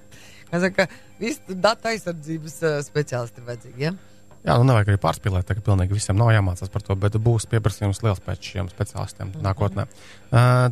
kā 0.52 0.62
saka, 0.66 0.88
viss 1.22 1.42
datu 1.50 1.92
aizsardzības 1.92 2.58
uh, 2.64 2.80
speciālisti 2.86 3.42
ir 3.42 3.48
vajadzīgi, 3.50 3.86
ja? 3.88 3.94
Jā, 4.40 4.56
nu 4.56 4.64
nevajag 4.70 4.94
arī 4.94 5.00
pārspīlēt, 5.04 5.46
tā, 5.50 5.56
ka 5.58 5.62
pilnīgi 5.66 5.98
visiem 5.98 6.16
nav 6.16 6.30
jāmācās 6.32 6.72
par 6.72 6.82
to, 6.86 6.96
bet 6.96 7.18
būs 7.20 7.46
pieprasījums 7.52 8.00
liels 8.06 8.22
pēc 8.24 8.54
šiem 8.54 8.70
speciālistiem 8.72 9.34
Mhm. 9.34 9.44
nākotnē. 9.44 9.88
Uh, 10.32 10.70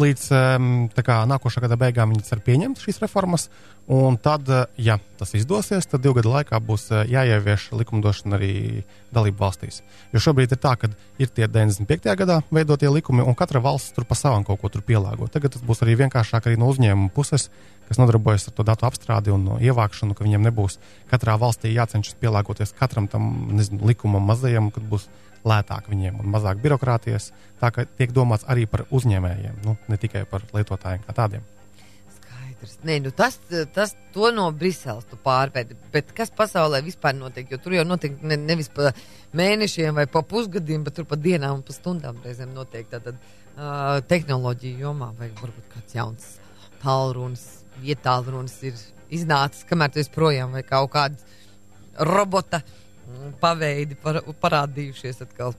līdz 0.00 0.28
kā 1.06 1.16
nākošā 1.30 1.62
gada 1.64 1.78
beigām 1.80 2.12
viņi 2.14 2.26
cer 2.26 2.42
pieņemt 2.44 2.82
šīs 2.82 3.00
reformas, 3.02 3.48
un 3.86 4.16
tad, 4.18 4.48
uh, 4.50 4.66
ja 4.76 4.98
tas 5.18 5.32
izdosies, 5.38 5.86
tad 5.86 6.02
divu 6.02 6.16
gadu 6.18 6.32
laikā 6.32 6.58
būs 6.62 6.88
uh, 6.90 7.04
jāievieš 7.06 7.68
likumdošana 7.78 8.34
arī 8.38 8.82
dalību 9.14 9.38
valstīs. 9.38 9.82
Jo 10.14 10.22
šobrīd 10.24 10.52
ir 10.52 10.60
tā, 10.60 10.74
ka 10.80 10.90
ir 11.22 11.30
tie 11.30 11.46
95. 11.46 12.10
gadā 12.18 12.40
veidotie 12.50 12.90
likumi, 12.90 13.22
un 13.22 13.38
katra 13.38 13.62
valsts 13.62 13.94
tur 13.94 14.06
pa 14.08 14.18
savam 14.18 14.44
kaut 14.46 14.60
ko 14.62 14.72
tur 14.72 14.82
pielāgo. 14.86 15.30
Tagad 15.30 15.54
tas 15.54 15.64
būs 15.66 15.84
arī 15.86 15.94
vienkāršāk 16.02 16.50
arī 16.50 16.58
no 16.58 16.70
uzņēmuma 16.72 17.14
puses, 17.14 17.48
kas 17.86 18.00
nodarbojas 18.02 18.48
ar 18.50 18.56
to 18.56 18.66
datu 18.66 18.88
apstrādi 18.88 19.30
un 19.30 19.46
no 19.46 19.60
ievākšanu, 19.62 20.16
ka 20.18 20.26
viņiem 20.26 20.48
nebūs 20.48 20.80
katrā 21.10 21.38
valstī 21.38 21.70
jācenšas 21.76 22.18
pielāgoties 22.18 22.74
katram 22.74 23.06
tam 23.10 23.52
nezinu, 23.54 23.86
likumam 23.86 24.26
mazajam, 24.26 24.72
kad 24.74 24.82
būs 24.90 25.06
lētāk 25.46 25.90
viņiem 25.90 26.20
un 26.20 26.30
mazāk 26.32 26.60
birokrātijas. 26.62 27.30
Tā 27.60 27.70
kā 27.74 27.86
tiek 27.98 28.12
domāts 28.14 28.46
arī 28.50 28.66
par 28.70 28.84
uzņēmējiem, 28.94 29.60
nu, 29.64 29.76
ne 29.88 29.98
tikai 30.00 30.24
par 30.30 30.44
lietotājiem 30.54 31.04
kā 31.06 31.14
tādiem. 31.16 31.44
Skaidrs. 32.16 32.78
Nē, 32.86 32.98
nu 33.04 33.12
tas, 33.16 33.38
tas 33.74 33.94
no 34.36 34.48
Briseles 34.52 35.06
pārvedi, 35.24 35.76
bet 35.92 36.12
kas 36.16 36.32
pasaulē 36.34 36.82
vispār 36.84 37.16
notiek, 37.16 37.48
jo 37.50 37.58
tur 37.62 37.76
jau 37.78 37.86
notiek 37.86 38.18
ne, 38.22 38.36
nevis 38.36 38.68
pa 38.68 38.92
mēnešiem 39.36 39.94
vai 39.96 40.06
pa 40.06 40.22
pusgadiem, 40.22 40.84
bet 40.84 40.98
tur 40.98 41.08
pa 41.08 41.16
dienām 41.16 41.60
un 41.60 41.66
pa 41.66 41.76
stundām 41.76 42.20
reizēm 42.24 42.52
notiek 42.54 42.88
tātad 42.90 43.16
uh, 43.16 44.02
tehnoloģiju 44.08 44.84
jomā 44.88 45.12
vai 45.18 45.30
varbūt 45.40 45.72
kāds 45.74 45.96
jauns 45.96 46.28
tālrunis, 46.82 47.46
vietālrunis 47.80 48.56
ir 48.68 48.76
iznācis, 49.12 49.64
kamēr 49.68 49.92
tu 49.92 50.02
esi 50.02 50.12
projām 50.12 50.54
vai 50.56 50.62
kaut 50.66 50.92
kāds 50.94 51.24
robota 51.98 52.60
paveidi 53.40 53.96
par, 54.02 54.20
parādījušies 54.42 55.22
atkal. 55.26 55.54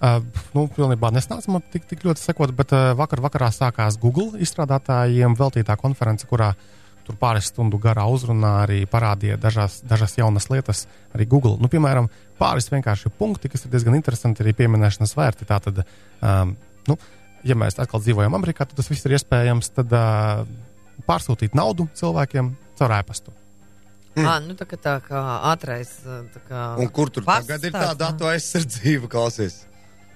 Uh, 0.00 0.22
nu, 0.56 0.64
pilnībā 0.72 1.10
nesnāca 1.12 1.52
man 1.52 1.64
tik, 1.72 1.84
tik 1.88 2.06
ļoti 2.06 2.22
sekot, 2.22 2.54
bet 2.56 2.72
uh, 2.72 2.92
vakar 2.96 3.20
vakarā 3.20 3.50
sākās 3.52 3.98
Google 4.00 4.40
izstrādātājiem 4.40 5.36
veltītā 5.36 5.76
konference, 5.80 6.24
kurā 6.28 6.54
tur 7.04 7.18
pāris 7.20 7.50
stundu 7.50 7.76
garā 7.82 8.06
uzrunā 8.08 8.54
arī 8.62 8.80
parādīja 8.88 9.36
dažās, 9.40 9.80
dažas 9.84 10.16
jaunas 10.16 10.48
lietas 10.52 10.86
arī 11.16 11.26
Google. 11.28 11.58
Nu, 11.60 11.68
piemēram, 11.72 12.08
pāris 12.40 12.70
vienkārši 12.72 13.12
punkti, 13.18 13.50
kas 13.52 13.66
ir 13.66 13.74
diezgan 13.74 13.98
interesanti 13.98 14.44
arī 14.44 14.54
pieminēšanas 14.62 15.16
vērti. 15.18 15.48
Tātad, 15.48 15.82
um, 16.22 16.54
nu, 16.88 16.96
ja 17.44 17.56
mēs 17.58 17.76
atkal 17.82 18.00
dzīvojam 18.04 18.36
Amerikā, 18.38 18.64
tad 18.68 18.78
tas 18.80 18.88
viss 18.92 19.04
ir 19.08 19.18
iespējams. 19.18 19.72
Tad 19.76 19.92
uh, 19.96 20.46
pārsūtīt 21.08 21.56
naudu 21.58 21.88
cilvēkiem 21.98 22.54
caur 22.80 22.96
ēpastu. 23.00 23.34
Mm. 24.16 24.26
À, 24.26 24.38
nu, 24.42 24.56
tā 24.58 24.66
kā 24.66 24.76
tā 24.80 24.96
kā 25.06 25.20
ātrais. 25.52 25.90
Tā 26.04 26.40
kā 26.48 26.62
Un 26.82 26.88
kur 26.90 27.12
tur 27.14 27.26
pasts 27.26 27.46
tagad 27.46 27.68
ir 27.68 27.74
tā 27.74 27.84
tāds, 27.84 28.00
datu 28.00 28.26
aizsardzība, 28.26 29.10
klausies? 29.10 29.60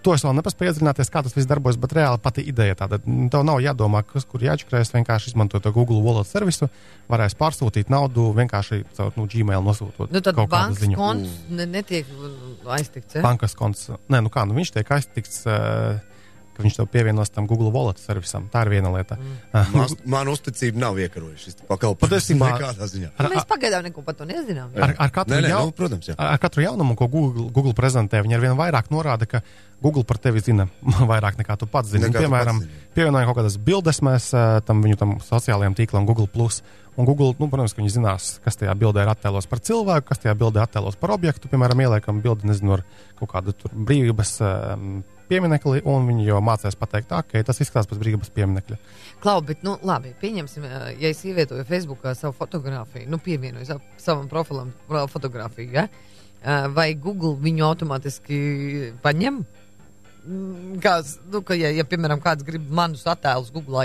To 0.04 0.12
es 0.12 0.24
vēl 0.26 0.34
nepaspēju 0.36 0.72
iedzināties, 0.72 1.08
kā 1.08 1.22
tas 1.24 1.32
viss 1.32 1.48
darbojas, 1.48 1.78
bet 1.80 1.94
reāli 1.96 2.20
pati 2.20 2.42
ideja 2.44 2.74
tāda. 2.76 2.98
Tev 3.00 3.44
nav 3.46 3.62
jādomā, 3.64 4.02
kas 4.04 4.26
kur 4.28 4.42
jāatšķirēs. 4.44 4.92
Vienkārši 4.92 5.30
izmanto 5.30 5.60
to 5.64 5.72
Google 5.72 6.02
Wallet 6.04 6.28
servisu, 6.28 6.68
varēs 7.08 7.38
pārsūtīt 7.40 7.92
naudu 7.92 8.26
vienkārši 8.36 8.82
caur 8.98 9.14
nu, 9.16 9.24
Gmail 9.30 9.64
nosūtot. 9.64 10.12
Nu, 10.12 10.20
tad 10.20 10.36
bankas 10.42 10.82
ziņu. 10.82 10.98
konts 10.98 11.38
ne, 11.48 11.68
netiek 11.78 12.10
aiztikts. 12.76 13.16
Ja? 13.16 13.24
Bankas 13.24 13.56
konts, 13.56 13.86
nē, 14.12 14.20
nu 14.26 14.34
kā, 14.34 14.44
nu 14.44 14.58
viņš 14.58 14.74
tiek 14.76 14.92
aiztikts, 14.98 15.40
uh, 15.48 16.02
ka 16.54 16.64
viņš 16.64 16.78
tev 16.78 16.88
pievienos 16.92 17.32
tam 17.34 17.48
Google 17.50 17.72
Wallet 17.74 18.00
servisam. 18.02 18.46
Tā 18.52 18.64
ir 18.64 18.72
viena 18.76 18.92
lieta. 18.94 19.18
Mm. 19.18 19.74
Man, 19.74 19.94
man 20.16 20.30
uzticība 20.32 20.80
nav 20.86 20.98
iekarojusi 21.02 21.50
šis 21.50 21.60
pakalpojums. 21.68 22.30
Nekādā 22.38 22.88
ziņā. 22.90 23.10
Nu, 23.18 23.30
mēs 23.34 23.48
pagaidām 23.50 23.86
neko 23.88 24.04
par 24.06 24.18
to 24.18 24.28
nezinām. 24.28 24.72
Ar, 24.78 24.94
ar, 24.96 25.12
katru 25.14 25.34
Nē, 25.36 25.42
nē, 25.46 25.52
jau, 25.54 25.62
nu, 25.68 25.76
protams, 25.76 26.10
jā. 26.12 26.16
ar 26.20 26.40
katru 26.42 26.64
jaunumu, 26.64 26.96
ko 26.98 27.08
Google, 27.10 27.48
Google 27.54 27.74
prezentē, 27.76 28.22
viņi 28.24 28.38
ar 28.38 28.44
vien 28.44 28.58
vairāk 28.58 28.92
norāda, 28.94 29.28
ka 29.30 29.42
Google 29.84 30.06
par 30.08 30.20
tevi 30.22 30.40
zina 30.44 30.68
vairāk 31.12 31.36
nekā 31.40 31.58
tu 31.60 31.68
pats 31.70 31.92
zini. 31.92 32.12
Piemēram, 32.14 32.62
pievienojam 32.96 33.30
kaut 33.30 33.42
kādas 33.42 33.58
bildes 33.60 34.00
mēs 34.06 34.30
eh, 34.32 34.60
tam 34.64 34.80
viņu 34.84 35.00
tam 35.00 35.18
sociālajiem 35.24 35.76
tīklam 35.80 36.08
Google. 36.08 36.30
Un 36.94 37.08
Google, 37.08 37.32
nu, 37.40 37.48
protams, 37.50 37.72
ka 37.74 37.82
viņi 37.82 37.96
zinās, 37.96 38.28
kas 38.44 38.54
tajā 38.60 38.70
bildē 38.78 39.02
ir 39.02 39.10
attēlos 39.10 39.48
par 39.50 39.58
cilvēku, 39.66 40.06
kas 40.12 40.22
tajā 40.22 40.34
bildē 40.38 40.62
attēlos 40.62 40.94
par 41.00 41.10
objektu. 41.16 41.50
Piemēram, 41.50 41.82
ieliekam 41.82 42.20
bildi, 42.22 42.46
nezinu, 42.46 42.76
ar 42.76 42.84
kaut 43.18 43.32
kādu 43.32 43.54
brīvības 43.74 44.36
um, 44.46 44.92
pieminekli, 45.28 45.80
un 45.88 46.06
viņi 46.10 46.26
jau 46.28 46.40
mācās 46.44 46.76
pateikt, 46.78 47.08
tā, 47.10 47.22
ka 47.26 47.42
tas 47.48 47.60
izskatās 47.64 47.88
pēc 47.90 48.00
brīvības 48.02 48.30
pieminekļa. 48.36 48.78
Klau, 49.24 49.38
bet, 49.46 49.62
nu, 49.64 49.76
labi, 49.82 50.12
pieņemsim, 50.20 50.64
ja 51.00 51.08
es 51.10 51.22
ievietoju 51.24 51.64
Facebookā 51.68 52.12
savu 52.18 52.34
fotografiju, 52.36 53.08
nu, 53.08 53.18
pievienoju 53.18 53.64
savu, 53.68 53.80
savam 53.96 54.28
profilam 54.28 54.72
pro- 54.88 55.06
fotografiju, 55.08 55.70
ja? 55.72 55.86
Vai 56.76 56.90
Google 56.94 57.34
viņu 57.40 57.64
automātiski 57.64 58.38
paņem? 59.04 59.44
Mm, 60.24 60.78
Kā, 60.80 60.98
s- 61.04 61.18
nu, 61.32 61.40
ka, 61.44 61.54
ja, 61.56 61.68
ja, 61.72 61.84
piemēram, 61.84 62.20
kāds 62.24 62.44
grib 62.44 62.68
manus 62.72 63.02
attēlus 63.08 63.50
Google 63.52 63.84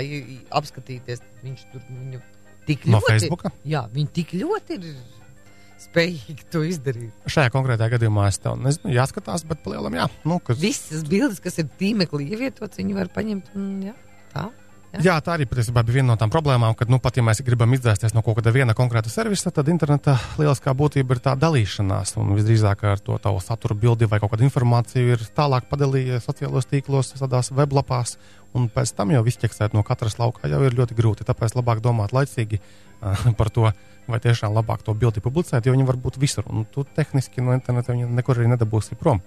apskatīties, 0.56 1.20
viņš 1.44 1.64
tur 1.72 1.82
viņu 1.88 2.20
tik 2.68 2.86
No 2.88 3.00
ļoti. 3.00 3.10
Facebooka? 3.12 3.50
Jā, 3.68 3.82
viņi 3.92 4.08
tik 4.20 4.32
ļoti 4.40 4.76
ir 4.78 4.86
spējīgi 5.80 6.48
to 6.52 6.62
izdarīt. 6.66 7.12
Šajā 7.30 7.52
konkrētajā 7.54 7.96
gadījumā 7.96 8.28
es 8.30 8.40
tev 8.42 8.58
nezinu, 8.60 8.92
jāskatās, 8.96 9.44
bet 9.48 9.62
palielam, 9.64 9.96
jā. 9.96 10.08
Nu, 10.28 10.40
kas... 10.44 10.60
Visas 10.60 11.04
bildes, 11.08 11.42
kas 11.42 11.60
ir 11.62 11.70
tīmeklī 11.80 12.30
ievietotas, 12.34 12.80
viņi 12.80 12.98
var 12.98 13.12
paņemt 13.14 13.54
un 13.58 13.70
jā, 13.90 13.96
tā. 14.34 14.50
Jā. 14.90 15.00
jā, 15.06 15.14
tā 15.22 15.36
arī 15.36 15.44
patiesībā 15.46 15.84
bija 15.86 16.00
viena 16.00 16.10
no 16.10 16.16
tām 16.18 16.32
problēmām, 16.34 16.74
kad, 16.74 16.90
nu, 16.90 16.98
pat 17.02 17.14
ja 17.14 17.22
mēs 17.22 17.38
gribam 17.46 17.70
izdzēsties 17.76 18.10
no 18.16 18.24
kaut 18.26 18.40
kāda 18.40 18.50
viena 18.50 18.74
konkrēta 18.74 19.12
servisa, 19.12 19.52
tad 19.54 19.68
interneta 19.70 20.16
lieliskā 20.34 20.74
būtība 20.74 21.14
ir 21.14 21.20
tā 21.22 21.36
dalīšanās. 21.38 22.16
Un 22.18 22.32
visdrīzāk 22.34 22.82
ar 22.90 23.02
to 23.06 23.14
tavu 23.22 23.38
saturu 23.44 23.76
bildi 23.78 24.08
vai 24.10 24.18
kādu 24.22 24.42
informāciju 24.48 25.14
ir 25.14 25.22
tālāk 25.36 25.70
padalījies 25.70 26.26
sociālos 26.26 26.66
tīklos, 26.72 27.12
tādās 27.20 27.52
weblapās, 27.54 28.16
un 28.50 28.66
pēc 28.74 28.90
tam 28.98 29.14
jau 29.14 29.22
izķeksēt 29.30 29.78
no 29.78 29.86
katras 29.86 30.18
laukā 30.18 30.50
jau 30.50 30.64
ir 30.66 30.74
ļoti 30.82 30.98
grūti. 30.98 31.28
Tāpēc 31.28 31.54
labāk 31.54 31.84
domāt 31.86 32.10
laicīgi 32.16 32.58
uh, 32.58 33.30
par 33.38 33.54
to, 33.54 33.70
vai 34.12 34.20
tiešām 34.22 34.54
labāk 34.56 34.84
to 34.86 34.94
bildi 34.94 35.22
publicēt, 35.24 35.66
jo 35.66 35.74
viņi 35.74 35.88
var 35.88 35.98
būt 36.00 36.20
visur, 36.20 36.46
un 36.50 36.66
tu 36.70 36.86
tehniski 36.96 37.44
no 37.44 37.56
interneta 37.56 37.94
viņi 37.94 38.08
nekur 38.20 38.38
arī 38.38 38.52
nedabūsi 38.54 38.98
prom. 39.00 39.22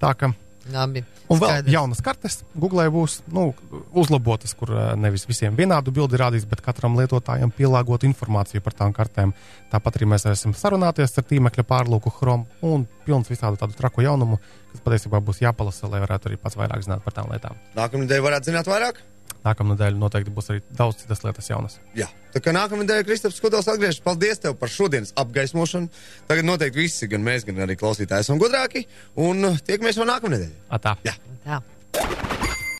Tā 0.00 0.14
ka 0.16 0.32
Labi. 0.68 1.00
Un 1.30 1.38
vēl 1.40 1.48
Skaidrs. 1.48 1.72
jaunas 1.72 2.00
kartes 2.04 2.36
Google 2.58 2.84
būs 2.92 3.20
nu, 3.32 3.46
uzlabotas, 3.96 4.52
kur 4.58 4.72
nevis 4.98 5.24
visiem 5.28 5.56
vienādu 5.56 5.92
bildi 5.94 6.18
rādīs, 6.20 6.44
bet 6.48 6.60
katram 6.64 6.98
lietotājam 6.98 7.52
pielāgot 7.54 8.04
informāciju 8.08 8.62
par 8.64 8.76
tām 8.76 8.94
kartēm. 8.96 9.32
Tāpat 9.72 9.98
arī 9.98 10.10
mēs 10.12 10.26
esam 10.30 10.54
sarunāties 10.56 11.16
ar 11.16 11.26
tīmekļa 11.30 11.64
pārlūku 11.70 12.12
Chrome 12.18 12.66
un 12.66 12.84
pilns 13.06 13.30
visādu 13.32 13.60
tādu 13.60 13.78
traku 13.78 14.04
jaunumu, 14.04 14.40
kas 14.74 14.84
patiesībā 14.84 15.22
būs 15.24 15.40
jāpalasa, 15.44 15.88
lai 15.90 16.02
varētu 16.04 16.30
arī 16.30 16.40
pats 16.42 16.58
vairāk 16.60 16.84
zināt 16.86 17.06
par 17.06 17.16
tām 17.16 17.32
lietām. 17.32 17.56
Nākamnedēļ 17.78 18.26
varētu 18.28 18.52
zināt 18.52 18.70
vairāk? 18.70 19.00
Nākamā 19.44 19.74
nedēļa 19.74 19.96
noteikti 20.00 20.32
būs 20.36 20.50
arī 20.52 20.62
daudz 20.76 21.00
citas 21.02 21.24
lietas 21.24 21.48
jaunas. 21.48 21.78
Jā, 21.96 22.10
tā 22.34 22.42
kā 22.44 22.54
nākamā 22.56 22.84
nedēļa 22.84 23.06
Kristaps 23.08 23.40
Skudels 23.40 23.70
atgriežas. 23.72 24.02
Paldies 24.04 24.42
tev 24.42 24.56
par 24.60 24.72
šodienas 24.72 25.14
apgaismošanu. 25.20 25.90
Tagad 26.28 26.48
noteikti 26.48 26.82
visi, 26.84 27.08
gan 27.10 27.24
mēs, 27.24 27.48
gan 27.48 27.64
arī 27.64 27.78
klausītāji 27.80 28.28
esam 28.28 28.40
gudrāki. 28.42 28.84
Un 29.20 29.54
tiekamies 29.64 30.00
vēl 30.00 30.10
nākamā 30.12 30.36
nedēļa. 30.36 30.64
Atā. 30.76 30.98
Jā. 31.08 31.16
Tā. 31.46 31.62